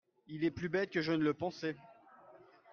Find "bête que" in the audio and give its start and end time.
0.67-1.01